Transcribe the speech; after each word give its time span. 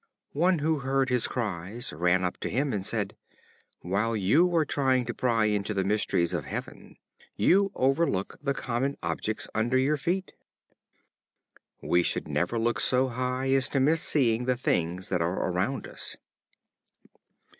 One 0.33 0.57
who 0.57 0.79
heard 0.79 1.09
his 1.09 1.27
cries 1.27 1.93
ran 1.93 2.23
up 2.23 2.37
to 2.37 2.49
him, 2.49 2.73
and 2.73 2.83
said: 2.83 3.15
"While 3.81 4.17
you 4.17 4.55
are 4.55 4.65
trying 4.65 5.05
to 5.05 5.13
pry 5.13 5.45
into 5.45 5.75
the 5.75 5.83
mysteries 5.83 6.33
of 6.33 6.45
heaven, 6.45 6.97
you 7.35 7.69
overlook 7.75 8.39
the 8.41 8.55
common 8.55 8.97
objects 9.03 9.47
under 9.53 9.77
your 9.77 9.97
feet." 9.97 10.33
We 11.83 12.01
should 12.01 12.27
never 12.27 12.57
look 12.57 12.79
so 12.79 13.09
high 13.09 13.51
as 13.51 13.69
to 13.69 13.79
miss 13.79 14.01
seeing 14.01 14.45
the 14.45 14.57
things 14.57 15.09
that 15.09 15.21
are 15.21 15.39
around 15.51 15.85
us. 15.85 16.17